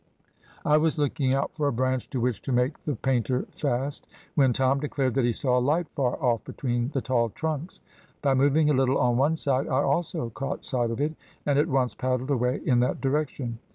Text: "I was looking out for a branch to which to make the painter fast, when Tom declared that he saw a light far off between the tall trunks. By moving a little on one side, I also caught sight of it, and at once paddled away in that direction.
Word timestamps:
"I 0.65 0.77
was 0.77 0.97
looking 0.97 1.31
out 1.35 1.53
for 1.53 1.67
a 1.67 1.71
branch 1.71 2.09
to 2.09 2.19
which 2.19 2.41
to 2.41 2.51
make 2.51 2.85
the 2.85 2.95
painter 2.95 3.45
fast, 3.55 4.07
when 4.33 4.51
Tom 4.51 4.79
declared 4.79 5.13
that 5.13 5.25
he 5.25 5.31
saw 5.31 5.59
a 5.59 5.61
light 5.61 5.87
far 5.89 6.19
off 6.19 6.43
between 6.43 6.89
the 6.89 7.01
tall 7.01 7.29
trunks. 7.29 7.79
By 8.23 8.33
moving 8.33 8.71
a 8.71 8.73
little 8.73 8.97
on 8.97 9.15
one 9.17 9.35
side, 9.35 9.67
I 9.67 9.83
also 9.83 10.31
caught 10.31 10.65
sight 10.65 10.89
of 10.89 10.99
it, 11.01 11.13
and 11.45 11.59
at 11.59 11.67
once 11.67 11.93
paddled 11.93 12.31
away 12.31 12.61
in 12.65 12.79
that 12.79 12.99
direction. 12.99 13.59